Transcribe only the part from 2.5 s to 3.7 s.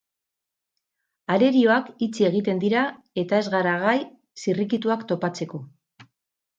dira eta ez